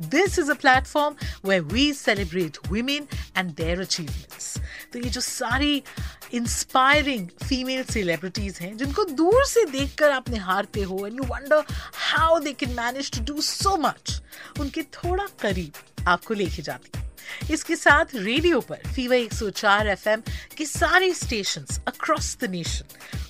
This 0.00 0.38
is 0.38 0.50
a 0.50 0.54
platform 0.54 1.14
way 1.48 1.58
we 1.72 1.92
celebrate 1.94 2.58
women 2.68 3.06
and 3.36 3.50
their 3.54 3.80
achievements 3.80 4.56
तो 4.92 4.98
ये 4.98 5.10
जो 5.10 5.20
सारी 5.20 5.82
इंस्पायरिंग 6.34 7.26
फीमेल 7.42 7.82
सेलिब्रिटीज 7.84 8.58
हैं, 8.60 8.76
जिनको 8.76 9.04
दूर 9.04 9.44
से 9.46 9.64
देखकर 9.64 10.10
आप 10.10 10.28
निहारते 10.30 10.82
हो 10.82 11.06
and 11.06 11.16
you 11.16 11.24
wonder 11.28 11.64
how 12.10 12.38
they 12.38 12.52
can 12.52 12.72
manage 12.74 13.10
to 13.18 13.24
do 13.32 13.40
so 13.42 13.76
much 13.76 14.20
उनके 14.60 14.82
थोड़ा 14.94 15.26
करीब 15.42 16.06
आपको 16.08 16.34
लेके 16.34 16.62
जाती 16.62 16.98
हूँ। 16.98 17.06
इसके 17.52 17.76
साथ 17.76 18.14
रेडियो 18.14 18.60
पर 18.68 18.82
फीवर 18.94 19.16
104 19.16 19.86
एफएम 19.86 20.22
के 20.56 20.64
सारे 20.66 21.12
station 21.14 21.66
across 21.88 22.36
the 22.40 22.50
nation 22.50 23.17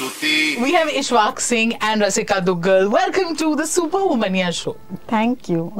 Superwoman 0.00 0.06
Stuti 0.06 0.56
स्तुति 0.56 0.62
We 0.62 0.72
have 0.72 0.88
Ishwak 0.88 1.40
Singh 1.40 1.74
and 1.82 2.02
Rasika 2.02 2.40
Duggal. 2.44 2.90
Welcome 2.90 3.36
to 3.36 3.56
the 3.56 3.66
Super 3.66 3.98
Womania 3.98 4.52
show. 4.52 4.76
Thank 5.08 5.48
you. 5.48 5.70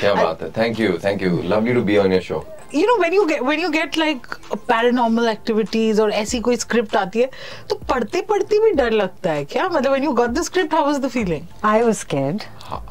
क्या 0.00 0.14
बात 0.14 0.42
है 0.42 0.50
thank 0.56 0.80
you 0.80 0.98
thank 1.04 1.22
you 1.22 1.42
lovely 1.42 1.74
to 1.74 1.82
be 1.82 1.96
on 1.96 2.12
your 2.12 2.22
show 2.22 2.44
You 2.74 2.86
know 2.86 2.96
when 3.00 3.12
you 3.16 3.24
get 3.28 3.42
when 3.46 3.60
you 3.62 3.68
get 3.74 3.96
like 3.96 4.24
paranormal 4.70 5.28
activities 5.32 6.00
और 6.00 6.12
ऐसी 6.12 6.40
कोई 6.40 6.56
script 6.56 6.96
आती 6.96 7.20
है 7.20 7.30
तो 7.70 7.76
पढ़ते 7.90 8.20
पढ़ते 8.30 8.58
भी 8.64 8.70
डर 8.80 8.90
लगता 8.92 9.32
है 9.32 9.44
क्या 9.44 9.68
मतलब 9.68 9.92
when 9.92 10.02
you 10.08 10.14
got 10.14 10.34
the 10.38 10.44
script 10.48 10.72
how 10.72 10.84
was 10.88 10.98
the 11.04 11.10
feeling? 11.10 11.46
I 11.64 11.82
was 11.88 12.02
scared. 12.06 12.44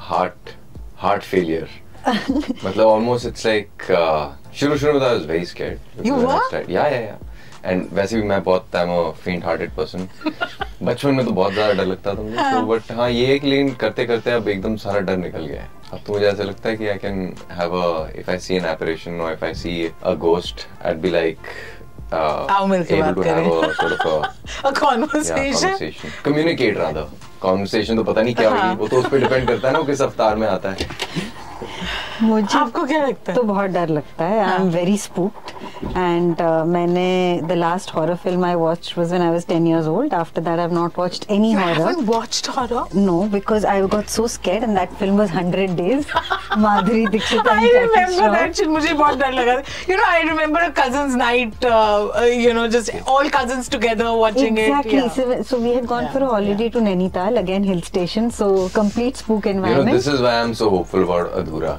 Heart 0.09 0.49
heart 1.01 1.23
failure 1.23 1.69
मतलब 2.63 2.85
ऑलमोस्ट 2.87 3.27
इट्स 3.27 3.45
लाइक 3.45 3.83
शुरू 4.59 4.77
शुरू 4.77 4.99
में 4.99 5.05
I 5.07 5.13
was 5.13 5.25
very 5.27 5.45
scared 5.45 6.05
You 6.07 6.19
were? 6.25 6.69
या 6.69 6.87
या 6.87 6.99
या 6.99 7.17
And 7.64 7.86
वैसे 7.92 8.16
भी 8.16 8.22
मैं 8.22 8.42
बहुत 8.42 8.76
I 8.76 8.84
am 8.84 8.90
a 8.90 9.10
faint 9.24 9.44
hearted 9.44 9.70
person 9.70 10.08
बचपन 10.82 11.14
में 11.14 11.24
तो 11.26 11.32
बहुत 11.32 11.52
ज़्यादा 11.52 11.72
डर 11.72 11.86
लगता 11.86 12.14
था 12.14 12.22
मुझे 12.22 12.36
तो 12.36 12.62
बट 12.66 12.92
हाँ 12.92 13.10
ये 13.10 13.26
एक 13.34 13.44
लेकिन 13.44 13.74
करते 13.74 14.04
करते 14.04 14.30
अब 14.30 14.48
एकदम 14.48 14.76
सारा 14.76 15.00
डर 15.00 15.16
निकल 15.16 15.46
गया 15.46 15.62
है 15.62 15.68
अब 15.92 16.00
तो 16.06 16.12
मुझे 16.12 16.26
ऐसा 16.26 16.42
लगता 16.42 16.68
है 16.68 16.76
कि 16.76 16.88
I 16.88 16.98
can 16.98 17.34
have 17.52 17.76
a 17.76 18.08
if 18.16 18.30
I 18.30 18.38
see 18.38 18.54
an 18.54 18.64
apparition 18.64 19.20
और 19.20 19.32
if 19.32 19.44
I 19.44 19.54
see 19.54 19.90
a 20.04 20.14
ghost 20.14 20.66
I 20.86 20.94
be 20.94 21.10
like 21.10 21.38
आओ 22.14 22.66
मिलके 22.66 23.02
बात 23.02 23.14
करें। 23.18 23.44
conversation. 24.74 25.70
conversation 25.70 26.14
communicate 26.24 26.78
rather 26.78 27.04
conversation 27.42 27.96
तो 27.96 28.04
पता 28.04 28.22
नहीं 28.22 28.34
क्या 28.34 28.50
हाँ। 28.50 28.62
होगी 28.62 28.80
वो 28.80 28.88
तो 28.88 28.96
उस 28.96 29.08
पर 29.08 29.18
डिपेंड 29.18 29.46
करता 29.48 29.68
है 29.68 29.72
ना 29.72 29.78
वो 29.78 29.84
किस 29.84 30.02
अवतार 30.02 30.36
में 30.36 30.46
आता 30.48 30.70
है 30.70 30.88
मुझे 32.22 32.58
आपको 32.58 32.84
क्या 32.84 32.98
लगता 33.06 33.32
है? 33.32 33.36
तो 33.36 33.42
बहुत 33.42 33.70
डर 33.70 33.88
लगता 33.88 34.24
है। 34.24 34.38
I 34.44 34.56
am 34.56 34.68
very 34.70 34.96
spooked 34.98 35.50
and 35.86 36.40
मैंने 36.66 37.40
the 37.42 37.52
last 37.52 37.94
horror 37.94 38.14
film 38.24 38.44
I 38.44 38.54
watch 38.54 38.94
was 38.98 39.14
one 39.14 39.22
I 39.22 39.30
was 39.30 39.46
ten 39.46 39.66
years 39.66 39.86
old 39.88 40.14
after 40.14 40.42
that 40.42 40.58
I 40.58 40.74
not 40.74 40.98
watch 40.98 41.26
any 41.30 41.52
horror 41.52 41.94
watched 42.06 42.50
horror 42.56 42.96
no 42.96 43.20
because 43.32 43.66
I 43.66 43.80
got 43.94 44.06
so 44.08 44.26
scared 44.28 44.64
and 44.64 44.76
that 44.78 44.92
film 44.98 45.18
was 45.18 45.32
hundred 45.32 45.74
days 45.76 46.06
Madhuri 46.58 47.06
Dixit 47.06 47.48
I 47.48 47.70
remember 47.72 48.30
that 48.34 48.54
shit 48.56 48.68
मुझे 48.68 48.92
बहुत 48.92 49.18
डर 49.18 49.32
लगा 49.32 49.52
you 49.90 49.96
know 49.96 50.04
I 50.04 50.22
remember 50.22 50.68
cousins 50.78 51.14
night 51.16 51.64
you 52.44 52.52
know 52.54 52.66
just 52.76 53.08
all 53.08 53.28
cousins 53.36 53.70
together 53.70 54.06
watching 54.20 54.58
it 54.58 54.64
exactly 54.64 55.42
so 55.42 55.56
we 55.56 55.74
had 55.74 55.86
gone 55.86 56.06
for 56.12 56.22
a 56.22 56.30
holiday 56.32 56.68
to 56.68 56.80
Nainital 56.80 57.36
again 57.36 57.64
hill 57.64 57.80
station 57.82 58.30
so 58.40 58.50
complete 58.76 59.16
spook 59.16 59.46
environment 59.46 59.96
this 59.96 60.08
is 60.08 60.22
why 60.22 60.34
I 60.34 60.44
am 60.44 60.52
so 60.52 60.68
hopeful 60.68 61.04
for 61.04 61.32
Adhura 61.36 61.78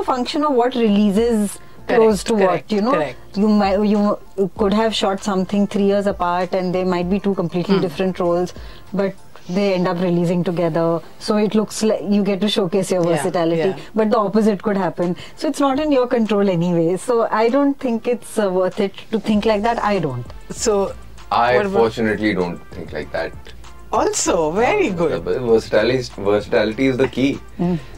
a 0.01 0.03
function 0.03 0.43
of 0.43 0.53
what 0.53 0.75
releases 0.75 1.59
close 1.87 2.23
to 2.25 2.33
correct, 2.33 2.71
what 2.71 2.71
you 2.71 2.81
know. 2.81 2.91
correct. 2.91 3.37
You 3.37 3.47
might 3.47 3.81
you 3.95 4.49
could 4.57 4.73
have 4.73 4.95
shot 5.01 5.23
something 5.23 5.67
three 5.67 5.89
years 5.91 6.07
apart, 6.13 6.53
and 6.61 6.75
they 6.79 6.83
might 6.83 7.09
be 7.09 7.19
two 7.19 7.35
completely 7.35 7.79
different 7.79 8.19
roles, 8.19 8.53
but 8.93 9.15
they 9.49 9.73
end 9.73 9.87
up 9.87 10.01
releasing 10.01 10.43
together. 10.49 10.87
So 11.19 11.37
it 11.37 11.55
looks 11.55 11.83
like 11.83 12.03
you 12.17 12.23
get 12.23 12.41
to 12.41 12.49
showcase 12.57 12.91
your 12.91 13.03
versatility 13.03 13.69
yeah. 13.69 13.79
but 14.01 14.11
the 14.11 14.17
opposite 14.17 14.61
could 14.67 14.77
happen. 14.77 15.15
So 15.35 15.47
it's 15.47 15.59
not 15.59 15.79
in 15.85 15.91
your 15.91 16.07
control 16.07 16.49
anyway. 16.57 16.97
So 16.97 17.27
i 17.39 17.49
don't 17.55 17.79
think 17.85 18.07
it's 18.15 18.37
uh, 18.39 18.49
worth 18.59 18.79
it 18.79 19.01
to 19.15 19.19
think 19.29 19.45
like 19.53 19.63
that. 19.69 19.83
I 19.93 19.99
don't. 19.99 20.37
So 20.49 20.77
i 21.31 21.55
What 21.55 21.65
about- 21.65 21.79
fortunately 21.85 22.33
don't 22.41 22.59
think 22.77 22.93
like 22.99 23.11
that. 23.11 23.33
Also 23.99 24.35
very 24.57 24.89
good. 24.89 25.23
Versatility 25.23 26.21
versatility 26.27 26.85
is 26.91 26.97
the 27.05 27.07
key. 27.15 27.31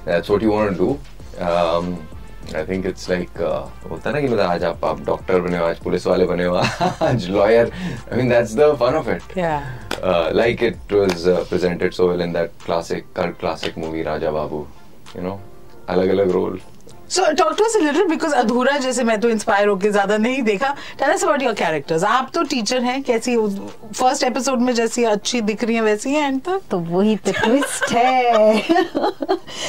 That's 0.05 0.29
what 0.35 0.41
you 0.41 0.49
want 0.59 0.71
to 0.71 0.77
do 0.85 0.99
um, 1.39 1.95
I 2.53 2.63
think 2.65 2.85
it's 2.85 3.07
like 3.09 3.39
uh, 3.39 3.67
होता 3.89 4.09
है 4.09 4.13
ना 4.15 4.21
कि 4.21 4.27
मतलब 4.27 4.39
आज 4.39 4.63
आप 4.63 4.85
आप 4.85 4.99
doctor 5.05 5.41
बने 5.41 5.57
हो 5.57 5.65
आज 5.65 5.79
पुलिस 5.83 6.07
वाले 6.07 6.25
बने 6.25 6.45
हो 6.45 6.55
आज 7.07 7.29
lawyer 7.29 7.71
I 8.11 8.17
mean 8.17 8.29
that's 8.33 8.53
the 8.59 8.67
fun 8.83 8.99
of 9.01 9.07
it 9.15 9.37
yeah 9.37 9.63
uh, 10.01 10.29
like 10.33 10.61
it 10.61 10.91
was 10.91 11.27
uh, 11.27 11.45
presented 11.49 11.93
so 11.99 12.09
well 12.09 12.21
in 12.27 12.33
that 12.33 12.59
classic 12.65 13.13
cult 13.13 13.39
classic 13.39 13.77
movie 13.77 14.03
Raja 14.09 14.31
Babu 14.31 14.65
you 15.15 15.23
know 15.27 15.39
अलग 15.89 16.09
अलग 16.09 16.31
role 16.31 16.59
So 17.13 17.23
talk 17.35 17.55
to 17.57 17.63
us 17.63 17.75
a 17.75 17.79
little 17.79 18.07
because 18.09 18.33
अधूरा 18.33 18.77
जैसे 18.83 19.03
मैं 19.03 19.19
तो 19.21 19.29
inspire 19.29 19.67
होके 19.67 19.89
ज़्यादा 19.91 20.15
नहीं 20.17 20.41
देखा 20.43 20.69
tell 20.99 21.09
us 21.09 21.23
about 21.23 21.41
your 21.41 21.53
characters 21.53 22.03
आप 22.03 22.29
तो 22.33 22.43
टीचर 22.43 22.81
हैं 22.83 23.01
कैसी 23.03 23.35
फ़र्स्ट 23.37 24.23
एपिसोड 24.23 24.61
में 24.61 24.73
जैसी 24.75 25.03
अच्छी 25.03 25.41
दिख 25.41 25.63
रही 25.63 25.75
हैं 25.75 25.81
वैसी 25.81 26.13
हैं 26.13 26.27
एंड 26.27 26.41
तक? 26.41 26.61
तो 26.71 26.77
वही 26.79 27.15
तो 27.15 27.31
ट्विस्ट 27.31 27.91
है। 27.91 28.61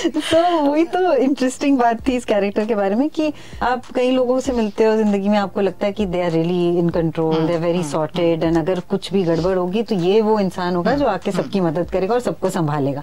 तो 0.06 0.60
वही 0.60 0.84
तो 0.84 1.12
इंटरेस्टिंग 1.14 1.78
बात 1.78 2.06
थी 2.08 2.16
इस 2.16 2.24
कैरेक्टर 2.24 2.64
के 2.66 2.74
बारे 2.74 2.94
में 2.94 3.08
कि 3.10 3.32
आप 3.62 3.92
कई 3.94 4.10
लोगों 4.10 4.38
से 4.40 4.52
मिलते 4.52 4.84
हो 4.84 4.96
ज़िंदगी 4.96 5.28
में 5.28 5.38
आपको 5.38 5.60
लगता 5.60 5.86
है 5.86 5.92
कि 5.92 6.06
they 6.06 6.22
are 6.22 6.30
really 6.30 6.78
in 6.78 6.88
control 6.88 7.46
they 7.46 7.54
are 7.54 7.60
very 7.60 7.84
sorted 7.84 8.44
and 8.44 8.58
अगर 8.58 8.80
कुछ 8.90 9.12
भी 9.12 9.22
गड़बड़ 9.24 9.56
होगी 9.58 9.82
तो 9.82 9.94
ये 9.94 10.20
वो 10.20 10.38
इंसान 10.40 10.76
होगा 10.76 10.94
जो 10.96 11.06
आके 11.06 11.32
सबकी 11.32 11.60
मदद 11.60 11.90
करेगा 11.90 12.14
और 12.14 12.20
सबको 12.20 12.50
संभालेगा। 12.50 13.02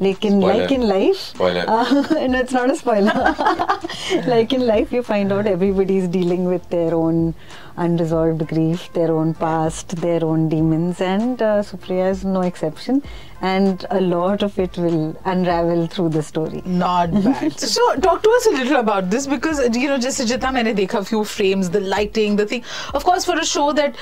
लेकिन 0.00 0.40
like 0.42 0.72
in 0.72 0.82
life 0.82 1.40
it's 1.42 2.54
not 2.54 2.70
a 2.70 2.74
spoiler 2.74 4.28
like 4.28 4.54
in 4.54 4.62
life 4.62 4.92
you 4.92 5.02
find 5.02 5.32
out 5.32 5.46
everybody 5.46 5.96
is 5.98 6.10
dealing 6.10 6.46
with 6.48 6.60
their 6.70 6.94
own 6.94 7.32
unresolved 7.78 8.42
grief 8.42 8.94
their 8.94 9.10
own 9.10 9.32
past 9.40 9.94
their 9.94 10.24
own 10.24 10.48
demons 10.48 11.00
and 11.00 11.42
Supriya 11.64 12.08
is 12.08 12.26
no 12.26 12.42
exception 12.42 13.00
and 13.44 13.84
a 13.84 13.98
lot 13.98 14.44
of 14.44 14.60
it 14.60 14.78
will 14.78 15.12
unravel 15.26 15.86
through 15.92 16.08
the 16.08 16.20
story 16.20 16.62
not 16.68 17.58
so 17.58 17.92
talk 18.00 18.20
to 18.24 18.30
us 18.36 18.48
a 18.48 18.56
little 18.56 18.74
about 18.76 19.04
this 19.04 19.26
because 19.28 19.62
you 19.78 19.90
know 19.90 19.96
जैसे 19.98 20.24
जितना 20.24 20.50
मैंने 20.50 20.74
देखा 20.74 21.00
few 21.02 21.22
frames 21.36 21.68
the 21.68 21.82
lighting 21.84 22.38
the 22.38 22.50
thing 22.50 22.62
of 22.94 23.04
course 23.04 23.26
for 23.26 23.38
a 23.38 23.44
show 23.52 23.70
that 23.72 23.94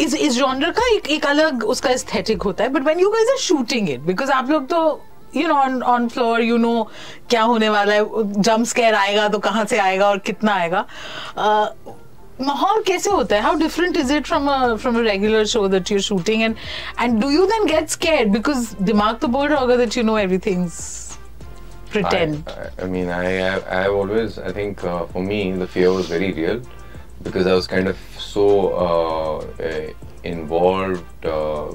is 0.00 0.16
is 0.16 0.38
genre 0.38 0.70
का 0.70 0.88
एक 0.94 1.10
एक 1.10 1.26
अलग 1.26 1.64
उसका 1.66 1.90
aesthetic 1.90 2.42
होता 2.42 2.64
है 2.64 2.70
but 2.70 2.84
when 2.84 3.00
you 3.00 3.10
guys 3.10 3.30
are 3.30 3.38
shooting 3.40 3.90
it 3.90 4.00
because 4.02 4.30
आप 4.32 4.50
लोग 4.50 4.66
तो 4.68 4.82
you 5.36 5.48
know 5.48 5.54
on 5.54 5.82
on 5.82 6.08
floor 6.08 6.40
you 6.42 6.56
know 6.56 6.82
क्या 7.30 7.42
होने 7.42 7.68
वाला 7.68 7.94
है 7.94 8.32
जंप 8.42 8.66
स्केयर 8.66 8.94
आएगा 8.94 9.28
तो 9.28 9.38
कहाँ 9.38 9.64
से 9.64 9.78
आएगा 9.78 10.08
और 10.08 10.18
कितना 10.28 10.54
आएगा? 10.54 10.86
माहौल 12.40 12.82
कैसे 12.86 13.10
होता 13.10 13.36
है? 13.36 13.42
How 13.42 13.54
different 13.58 13.96
is 13.96 14.12
it 14.12 14.26
from 14.26 14.48
from 14.76 14.98
a 14.98 15.02
regular 15.02 15.44
show 15.46 15.66
that 15.68 15.90
you 15.92 15.98
shooting 16.08 16.42
and 16.42 16.56
and 17.00 17.20
do 17.20 17.30
you 17.30 17.46
then 17.46 17.66
get 17.66 17.88
scared 17.88 18.32
because 18.32 18.74
दिमाग 18.82 19.18
तो 19.22 19.28
बोल 19.28 19.48
रहा 19.48 19.60
होगा 19.60 19.76
that 19.76 19.96
you 19.96 20.02
know 20.04 20.18
everything's 20.18 20.98
pretend. 21.92 22.48
I, 22.50 22.84
I, 22.84 22.86
mean, 22.86 23.08
I, 23.10 23.24
I, 23.46 23.84
I've 23.84 23.92
always, 23.92 24.38
I 24.38 24.52
think 24.58 24.82
uh, 24.82 25.04
for 25.06 25.22
me, 25.22 25.52
the 25.52 25.66
fear 25.66 25.92
was 25.92 26.06
very 26.08 26.32
real 26.32 26.62
because 27.22 27.46
I 27.46 27.52
was 27.52 27.66
kind 27.66 27.86
of 27.88 27.98
so 28.18 28.44
uh, 28.84 29.44
involved, 30.23 31.25
uh, 31.25 31.67
uh, 31.69 31.73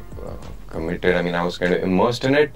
committed. 0.69 1.15
I 1.17 1.23
mean, 1.23 1.35
I 1.35 1.43
was 1.45 1.59
kind 1.59 1.73
of 1.75 1.83
immersed 1.83 2.25
in 2.25 2.35
it, 2.35 2.53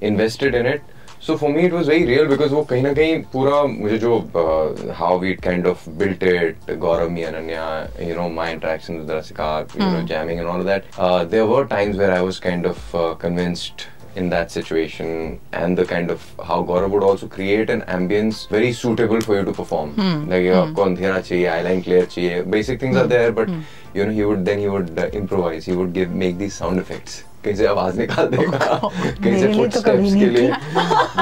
invested 0.00 0.54
in 0.54 0.66
it. 0.66 0.82
So 1.20 1.36
for 1.36 1.48
me, 1.52 1.64
it 1.64 1.72
was 1.72 1.88
very 1.88 2.04
real 2.06 2.28
because 2.28 2.52
वो 2.52 2.62
कहीं 2.68 2.82
ना 2.82 2.92
कहीं 2.94 3.24
पूरा 3.32 3.62
मुझे 3.80 3.98
जो 3.98 4.12
uh, 4.42 4.92
how 4.94 5.16
we 5.18 5.34
kind 5.36 5.66
of 5.66 5.82
built 5.98 6.22
it, 6.22 6.64
Gaurav, 6.66 7.10
me, 7.10 7.22
Ananya, 7.24 7.90
you 8.00 8.14
know, 8.14 8.28
my 8.30 8.52
interactions 8.52 9.00
with 9.04 9.10
Rasika, 9.16 9.74
you 9.74 9.80
know, 9.80 10.02
jamming 10.02 10.38
and 10.38 10.46
all 10.46 10.60
of 10.60 10.66
that. 10.66 10.84
Uh, 10.96 11.24
there 11.24 11.44
were 11.46 11.66
times 11.66 11.96
where 11.96 12.12
I 12.12 12.20
was 12.20 12.38
kind 12.38 12.64
of 12.66 12.94
uh, 12.94 13.14
convinced 13.16 13.88
in 14.14 14.30
that 14.30 14.50
situation 14.50 15.38
and 15.52 15.76
the 15.78 15.84
kind 15.84 16.10
of 16.10 16.22
how 16.44 16.62
Gaurav 16.62 16.90
would 16.90 17.02
also 17.02 17.26
create 17.28 17.68
an 17.68 17.82
ambience 17.82 18.48
very 18.48 18.72
suitable 18.72 19.20
for 19.20 19.36
you 19.38 19.44
to 19.44 19.52
perform. 19.52 19.96
Like 20.28 20.46
uh, 20.46 20.62
आपको 20.62 20.82
अंधेरा 20.84 21.20
चाहिए, 21.20 21.46
eyeline 21.56 21.84
clear 21.84 22.06
चाहिए, 22.06 22.48
basic 22.48 22.80
things 22.80 22.96
are 22.96 23.06
there, 23.06 23.32
but 23.32 23.48
you 23.93 24.05
know 24.05 24.11
he 24.11 24.25
would 24.25 24.45
then 24.45 24.59
he 24.59 24.67
would 24.67 24.97
uh, 24.97 25.07
improvise. 25.07 25.65
He 25.65 25.73
would 25.73 25.93
give 25.93 26.11
make 26.11 26.37
these 26.37 26.55
sound 26.55 26.79
effects. 26.79 27.23
कहीं 27.45 27.55
से 27.55 27.65
आवाज़ 27.67 27.99
निकाल 27.99 28.27
देगा 28.35 28.57
कहीं 28.57 29.39
से 29.39 29.47
मेरे 29.47 29.53
लिए 29.53 29.67
तो 29.67 29.81
कभी 29.81 30.09
footsteps 30.09 30.19
के 30.19 30.29
लिए 30.35 30.51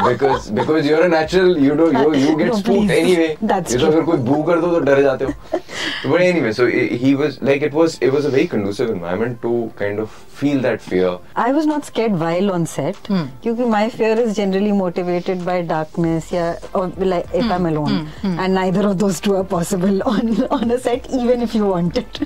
because 0.09 0.49
because 0.59 0.85
you're 0.89 1.03
a 1.05 1.09
natural 1.13 1.57
you 1.67 1.75
know 1.81 1.87
you 1.99 2.13
you 2.23 2.35
get 2.41 2.47
No, 2.51 2.57
spooked 2.61 2.87
please. 2.87 2.91
anyway 2.97 3.29
That's 3.53 3.73
ये 3.73 3.79
तो. 3.79 3.87
अगर 3.87 4.01
कोई 4.11 4.17
बू 4.29 4.41
कर 4.49 4.59
दो 4.61 4.71
तो 4.71 4.79
डर 4.91 5.01
जाते 5.01 5.25
हो 5.25 5.59
but 6.11 6.21
anyway 6.27 6.51
so 6.59 6.65
i- 6.81 6.97
he 7.05 7.13
was 7.21 7.35
like 7.49 7.65
it 7.69 7.75
was 7.79 7.97
it 8.07 8.13
was 8.17 8.27
a 8.29 8.33
very 8.35 8.45
conducive 8.53 8.91
environment 8.95 9.39
to 9.47 9.51
kind 9.81 10.03
of 10.05 10.15
feel 10.41 10.61
that 10.67 10.81
fear 10.89 11.11
I 11.45 11.49
was 11.57 11.67
not 11.71 11.89
scared 11.91 12.15
while 12.23 12.51
on 12.57 12.65
set 12.75 13.09
क्योंकि 13.11 13.67
my 13.73 13.83
fear 13.97 14.13
is 14.25 14.31
generally 14.41 14.71
motivated 14.83 15.43
by 15.49 15.57
darkness 15.73 16.31
या 16.33 16.47
or 16.79 16.85
like 17.13 17.35
if 17.41 17.51
I'm 17.57 17.67
alone 17.73 17.99
and 18.23 18.59
neither 18.61 18.85
of 18.91 18.97
those 19.05 19.19
two 19.27 19.35
are 19.41 19.45
possible 19.57 20.01
on 20.13 20.33
on 20.59 20.71
a 20.77 20.79
set 20.87 21.11
even 21.23 21.45
if 21.49 21.55
you 21.59 21.67
want 21.73 22.01
it 22.05 22.23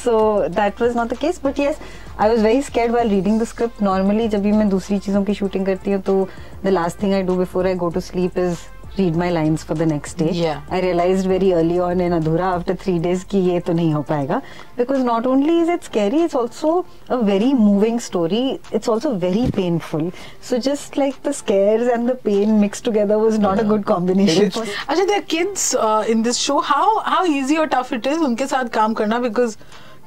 so 0.00 0.18
that 0.60 0.84
was 0.86 0.98
not 1.02 1.14
the 1.16 1.20
case 1.26 1.38
but 1.48 1.62
yes 1.66 1.78
I 2.20 2.28
was 2.28 2.42
very 2.42 2.62
scared 2.62 2.90
while 2.92 3.08
reading 3.10 3.40
the 3.40 3.44
script 3.44 3.82
normally 3.82 4.28
जब 4.28 4.42
भी 4.42 4.52
मैं 4.52 4.68
दूसरी 4.68 4.98
चीज़ों 4.98 5.22
की 5.24 5.34
shooting 5.34 5.66
करती 5.66 5.92
हूँ 5.92 6.00
तो 6.02 6.28
the 6.64 6.68
last 6.68 7.02
thing 7.02 7.14
I 7.14 7.22
do 7.22 7.34
before 7.36 7.66
I 7.66 7.74
go 7.74 7.88
to 7.90 8.00
sleep 8.00 8.38
is 8.38 8.58
read 8.98 9.16
my 9.16 9.30
lines 9.30 9.64
for 9.64 9.78
the 9.78 9.82
next 9.82 10.18
day 10.18 10.46
I 10.48 10.80
realize 10.80 11.26
very 11.28 11.50
early 11.52 11.78
on 11.78 12.00
an 12.00 12.12
Adhura 12.12 12.46
after 12.46 12.74
three 12.82 12.98
days 12.98 13.24
की 13.30 13.38
ये 13.48 13.60
तो 13.60 13.72
नहीं 13.72 13.92
हो 13.94 14.02
पाएगा. 14.08 14.40
Because 14.76 15.00
not 15.04 15.26
only 15.26 15.58
is 15.60 15.70
it's 15.70 15.88
scary 15.94 16.22
it's 16.24 16.36
also 16.36 16.84
a 17.10 17.14
very 17.16 17.52
moving 17.52 17.98
story 18.00 18.42
it's 18.74 18.88
also 18.88 19.10
very 19.24 19.46
painful 19.56 20.10
so 20.50 20.58
just 20.68 20.98
like 20.98 21.14
the 21.26 21.32
scare 21.34 21.88
and 21.90 22.10
the 22.10 22.16
pain 22.24 22.50
mix 22.60 22.82
together 22.82 23.16
was 23.16 23.40
not 23.40 23.58
a 23.58 23.62
good 23.68 23.84
combination 23.84 24.50
अच्छा 24.88 25.04
they 25.04 25.18
kids 25.30 25.74
in 26.10 26.22
this 26.22 26.36
show 26.36 26.58
how 26.64 26.98
how 27.06 27.24
easy 27.32 27.56
और 27.56 27.66
tough 27.74 27.92
it 27.92 28.06
is 28.06 28.20
उनके 28.20 28.46
साथ 28.46 28.68
काम 28.74 28.94
करना? 28.94 29.18
Because 29.18 29.56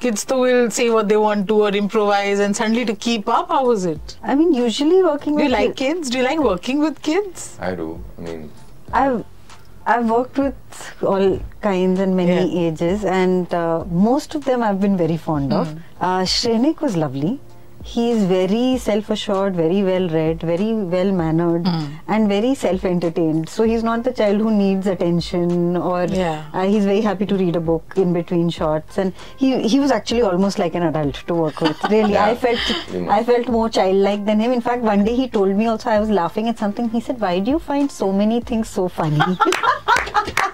kids 0.01 0.25
तो 0.29 0.35
will 0.39 0.69
say 0.77 0.89
what 0.95 1.07
they 1.11 1.17
want 1.17 1.47
to 1.51 1.55
or 1.67 1.69
improvise 1.77 2.39
and 2.47 2.55
suddenly 2.59 2.83
to 2.89 2.95
keep 3.05 3.29
up 3.37 3.49
how 3.55 3.61
was 3.67 3.85
it 3.91 4.17
I 4.23 4.35
mean 4.41 4.53
usually 4.53 5.01
working 5.03 5.37
do 5.37 5.43
you 5.43 5.49
with 5.49 5.57
like 5.59 5.75
kids 5.81 6.11
do 6.15 6.19
you 6.19 6.25
like 6.27 6.43
working 6.49 6.83
with 6.87 7.01
kids 7.07 7.47
I 7.69 7.73
do 7.79 7.87
I 8.17 8.21
mean 8.27 8.43
I've 9.01 9.17
I've 9.95 10.09
worked 10.09 10.37
with 10.37 10.79
all 11.01 11.25
kinds 11.61 11.99
and 12.05 12.13
many 12.15 12.33
Yeah. 12.37 12.63
ages, 12.69 13.05
and 13.05 13.53
uh, 13.53 13.85
most 14.07 14.35
of 14.35 14.43
them 14.47 14.61
I've 14.69 14.81
been 14.81 14.97
very 15.01 15.15
fond 15.27 15.53
of. 15.59 15.69
Uh, 16.01 16.23
Shrenik 16.31 16.81
was 16.85 16.97
lovely. 17.03 17.39
He's 17.83 18.23
very 18.25 18.77
self-assured, 18.77 19.55
very 19.55 19.81
well-read, 19.81 20.41
very 20.41 20.73
well-mannered, 20.73 21.65
and 22.07 22.27
very 22.27 22.53
self-entertained. 22.53 23.47
So 23.47 23.63
he's 23.63 23.83
not 23.83 24.03
the 24.03 24.11
child 24.11 24.41
who 24.41 24.51
needs 24.51 24.87
attention, 24.87 25.77
or 25.77 26.03
Yeah. 26.05 26.43
uh, 26.53 26.65
he's 26.65 26.83
very 26.85 26.99
happy 27.01 27.25
to 27.25 27.35
read 27.35 27.55
a 27.55 27.61
book 27.61 27.93
in 27.95 28.11
between 28.13 28.49
shots. 28.49 28.97
And 28.97 29.13
he 29.37 29.67
he 29.67 29.79
was 29.79 29.91
actually 29.91 30.21
almost 30.21 30.59
like 30.59 30.75
an 30.75 30.83
adult 30.83 31.15
to 31.27 31.33
work 31.33 31.61
with. 31.61 31.81
Really, 31.89 32.17
I 32.17 32.35
felt 32.35 32.59
You 32.93 33.09
I 33.09 33.23
felt 33.23 33.47
more 33.47 33.69
childlike 33.69 34.25
than 34.25 34.39
him. 34.41 34.51
In 34.51 34.61
fact, 34.69 34.81
one 34.81 35.05
day 35.05 35.15
he 35.15 35.29
told 35.29 35.55
me 35.55 35.67
also 35.67 35.89
I 35.89 35.99
was 35.99 36.09
laughing 36.09 36.49
at 36.49 36.57
something. 36.65 36.89
He 36.89 36.99
said, 37.09 37.21
"Why 37.27 37.39
do 37.39 37.51
you 37.57 37.59
find 37.71 37.89
so 38.01 38.11
many 38.11 38.41
things 38.41 38.67
so 38.81 38.87
funny?" 38.89 39.21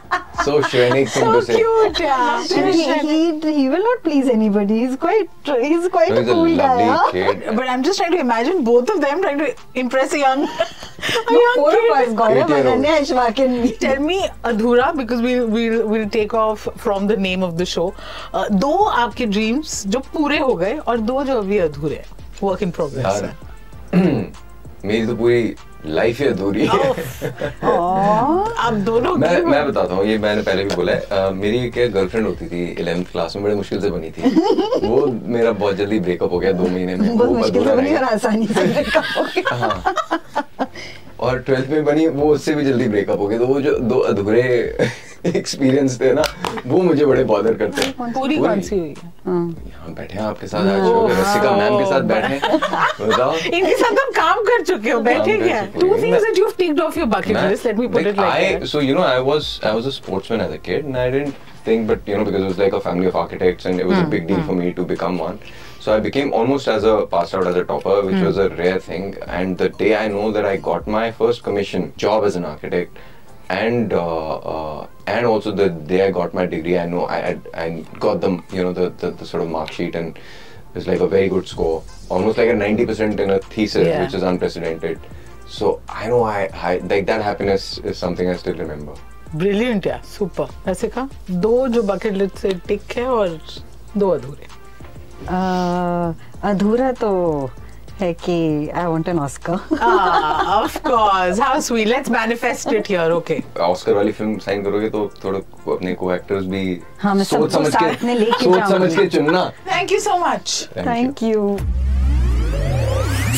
so 0.45 0.53
Shrenik 0.61 1.09
thing 1.15 1.23
so 1.25 1.33
to 1.33 1.41
say 1.47 1.55
cute 1.57 1.99
yeah 1.99 2.45
And 2.59 2.69
he, 2.75 2.85
he 3.09 3.53
he 3.57 3.63
will 3.73 3.83
not 3.87 4.03
please 4.07 4.29
anybody. 4.33 4.79
He's 4.83 4.95
quite 5.03 5.29
he's 5.63 5.87
quite 5.95 6.09
No, 6.09 6.17
a 6.17 6.23
he's 6.23 6.29
a 6.29 6.33
cool 6.33 6.57
guy. 6.57 6.87
lovely 6.87 6.87
huh? 6.93 7.11
kid 7.11 7.55
but 7.59 7.67
I'm 7.73 7.83
just 7.87 7.99
trying 8.03 8.11
to 8.15 8.19
imagine 8.23 8.63
both 8.69 8.89
of 8.95 9.01
them 9.05 9.21
trying 9.27 9.39
to 9.43 9.49
impress 9.83 10.13
a 10.13 10.19
young 10.23 10.43
a 10.43 11.31
No, 11.31 11.39
young 11.43 11.55
four 11.61 11.71
kid. 11.71 11.91
of 11.91 11.97
us, 11.97 12.13
Gaurav. 12.21 12.51
Ananya, 12.57 12.93
Ishwak 13.05 13.39
and 13.45 13.61
me. 13.63 13.71
Tell 13.85 13.99
me 14.09 14.19
अधूरा 14.51 14.91
because 15.01 15.21
we'll 15.27 15.47
we'll 15.55 15.79
we'll 15.93 16.09
take 16.17 16.33
off 16.43 16.67
from 16.87 17.07
the 17.13 17.17
name 17.27 17.43
of 17.49 17.57
the 17.63 17.65
show. 17.75 17.87
Uh, 18.33 18.45
दो 18.65 18.73
आपके 19.03 19.27
dreams 19.37 19.75
जो 19.95 19.99
पूरे 20.13 20.37
हो 20.45 20.53
गए 20.63 20.77
और 20.77 20.97
दो 21.11 21.23
जो 21.31 21.37
अभी 21.39 21.57
अधूरे 21.67 21.95
हैं. 21.95 22.05
Work 22.49 22.61
in 22.67 22.71
progress. 22.79 23.05
यार 23.05 23.33
मेरी 24.85 25.05
तो 25.07 25.15
पूरी 25.15 25.43
लाइफ 25.85 26.19
ही 26.19 26.25
अधूरी 26.27 26.65
है। 26.65 26.89
आप 27.63 28.73
दोनों 28.85 29.15
मैं 29.15 29.41
मैं 29.41 29.65
बताता 29.67 29.93
हूँ 29.93 30.05
ये 30.05 30.17
मैंने 30.17 30.41
पहले 30.41 30.63
भी 30.63 30.75
बोला 30.75 30.93
है। 30.93 31.33
मेरी 31.33 31.59
एक 31.59 31.91
गर्लफ्रेंड 31.93 32.27
होती 32.27 32.45
थी 32.47 32.75
11th 32.83 33.11
क्लास 33.11 33.35
में 33.35 33.43
बड़े 33.43 33.55
मुश्किल 33.55 33.81
से 33.81 33.89
बनी 33.89 34.09
थी। 34.09 34.21
वो 34.87 35.05
मेरा 35.25 35.51
बहुत 35.51 35.75
जल्दी 35.75 35.99
ब्रेकअप 35.99 36.31
हो 36.31 36.39
गया 36.39 36.51
दो 36.51 36.67
महीने 36.67 36.95
में। 36.95 37.17
बहुत 37.17 37.29
मुश्किल 37.29 37.65
से 37.65 37.75
बनी 37.75 37.95
और 37.95 38.03
आसानी 38.03 38.47
से 38.47 38.65
ब्रेकअप 38.65 39.03
हो 39.17 39.23
गया. 39.23 40.19
और 41.23 41.39
ट्वेल्थ 41.47 41.69
में 41.69 41.83
बनी 41.85 42.07
वो 42.19 42.33
उससे 42.33 42.53
भी 42.55 42.63
जल्दी 42.65 42.87
ब्रेकअप 42.89 43.19
हो 43.19 43.27
गया 43.27 43.39
तो 43.39 43.47
वो 43.47 43.59
जो 43.61 43.77
दो 43.79 43.99
अधूरे 44.11 44.41
एक्सपीरियंस 45.25 45.99
थे 45.99 46.11
ना 46.13 46.23
वो 46.67 46.81
मुझे 46.81 47.05
बड़े 47.05 47.23
बॉदर 47.23 47.53
करते 47.57 47.81
हैं। 47.81 48.11
पूरी 48.13 48.37
कौन 48.37 48.61
सी 48.61 48.79
हुई? 48.79 48.93
हाँ। 49.25 49.43
यहाँ 49.67 49.93
बैठे 49.95 50.17
हैं 50.17 50.23
आपके 50.23 50.47
साथ 50.47 50.67
आज 50.71 50.81
हो 50.81 51.07
रसिका 51.07 51.55
मैम 51.57 51.77
के 51.79 51.85
साथ 51.91 52.01
बैठे 52.09 52.35
हाँ। 52.47 52.87
तो 52.97 53.05
बताओ। 53.05 53.35
इनके 53.35 53.75
साथ 53.75 53.99
हम 53.99 54.11
काम 54.17 54.41
कर 54.49 54.63
चुके 54.63 54.91
हो 54.91 54.99
बैठे 55.01 55.37
क्या? 55.37 55.61
Two 55.79 55.87
things 56.01 56.23
that 56.23 56.37
you 56.37 56.45
have 56.45 56.53
ticked 56.57 56.81
off 56.81 56.99
your 56.99 57.07
bucket 57.15 57.37
list 57.37 57.65
let 57.65 57.79
me 57.79 57.87
put 57.87 58.07
it 58.07 58.19
like 58.19 58.55
I 58.55 58.67
so 58.67 58.81
you 58.81 58.95
know 58.95 59.03
I 59.03 59.19
was 59.29 59.59
I 59.65 59.73
was 59.73 59.87
a 59.87 59.95
sportsman 59.99 60.41
as 60.41 60.51
a 60.51 60.61
kid 60.65 60.85
and 60.85 60.97
I 60.97 61.11
didn't 61.11 61.33
think 61.67 61.87
but 61.89 62.09
you 62.09 62.17
know 62.17 62.25
because 62.25 62.41
it 62.41 62.49
was 62.49 62.59
like 62.59 62.75
a 62.75 62.79
family 62.89 63.07
of 63.07 63.17
architects 63.17 63.67
and 63.67 63.79
it 63.79 63.85
was 63.85 63.99
a 63.99 64.07
big 64.09 64.27
deal 64.27 64.41
for 64.47 64.55
me 64.55 64.71
to 64.71 64.85
become 64.85 65.17
one 65.17 65.39
So 65.82 65.94
I 65.96 66.00
became 66.00 66.32
almost 66.32 66.68
as 66.68 66.84
a 66.84 67.06
passed 67.10 67.34
out 67.34 67.46
as 67.46 67.56
a 67.56 67.64
topper, 67.64 68.02
which 68.06 68.22
was 68.22 68.36
a 68.38 68.48
rare 68.50 68.78
thing. 68.80 69.16
And 69.26 69.56
the 69.56 69.68
day 69.68 69.94
I 69.96 70.08
know 70.08 70.32
that 70.32 70.44
I 70.44 70.56
got 70.56 70.86
my 70.86 71.10
first 71.12 71.42
commission 71.42 71.92
job 71.96 72.24
as 72.24 72.36
an 72.36 72.44
architect, 72.44 72.96
and 73.48 73.92
uh, 73.92 74.36
uh, 74.54 74.86
and 75.06 75.26
also 75.26 75.52
the 75.52 75.68
day 75.70 76.06
I 76.06 76.10
got 76.10 76.34
my 76.34 76.46
degree, 76.46 76.76
I 76.78 76.86
know 76.86 77.06
I 77.06 77.18
I, 77.30 77.38
I 77.64 77.84
got 77.98 78.20
the 78.20 78.30
you 78.52 78.62
know 78.62 78.72
the, 78.72 78.90
the 79.04 79.10
the 79.22 79.26
sort 79.26 79.42
of 79.42 79.48
mark 79.48 79.72
sheet 79.72 79.94
and. 79.94 80.18
It 80.70 80.74
was 80.74 80.86
like 80.86 81.00
a 81.00 81.06
very 81.08 81.28
good 81.30 81.46
score, 81.48 81.82
almost 82.10 82.36
like 82.38 82.50
a 82.50 82.52
90% 82.52 83.18
in 83.18 83.30
a 83.30 83.38
thesis, 83.38 83.86
Yeah. 83.86 84.02
which 84.02 84.14
is 84.14 84.22
unprecedented. 84.22 85.00
So 85.48 85.80
I 85.88 86.08
know 86.08 86.22
I, 86.24 86.50
I 86.52 86.76
like 86.90 87.06
that 87.06 87.22
happiness 87.22 87.78
is 87.78 87.96
something 87.96 88.28
I 88.28 88.34
still 88.42 88.54
remember. 88.54 88.92
Brilliant 89.36 89.86
यार 89.86 90.02
super 90.10 90.70
ऐसे 90.70 90.88
कहा 90.88 91.08
दो 91.46 91.66
जो 91.68 91.82
bucket 91.92 92.12
list 92.16 92.36
से 92.38 92.52
टिक 92.68 92.96
है 92.96 93.06
और 93.16 93.38
दो 93.96 94.08
अधूरे 94.10 94.46
Uh, 94.46 94.61
अधूरा 96.49 96.91
तो 96.91 97.49
है 97.99 98.13
कि 98.13 98.69
I 98.75 98.85
want 98.85 99.07
an 99.09 99.19
Oscar 99.19 99.53
ah, 99.53 100.63
of 100.63 100.77
course. 100.83 101.39
How 101.39 101.59
sweet. 101.59 101.87
Let's 101.87 102.09
manifest 102.09 102.71
it 102.71 102.87
here 102.87 103.11
okay. 103.17 103.41
Oscar 103.59 103.93
वाली 103.93 104.11
फ़िल्म 104.11 104.37
साइन 104.37 104.63
करोगे 104.63 104.89
तो 104.89 105.13
थोड़ा 105.23 105.39
को- 105.39 105.75
अपने 105.77 105.93
को 105.93 106.13
एक्टर्स 106.13 106.45
भी 106.45 106.81
हाँ, 106.99 107.15
मैं 107.15 107.23
सोच 107.23 107.51
समझ 107.51 107.73
साथ 107.73 107.81
में 107.81 107.97
के 107.97 108.19
लेके 108.19 108.43
सोच। 108.43 108.69
समझ 108.69 108.95
के 108.95 109.07
चुनना। 109.07 109.51
Thank 109.69 109.91
you 109.91 110.01
so 110.07 110.17
much. 110.25 110.49
Thank 110.49 110.77
you. 110.77 110.87
Thank 110.87 111.23
you 111.23 111.57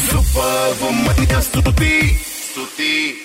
Superwoman 0.08 1.42
Stuti 1.42 2.01
Stuti 2.13 3.25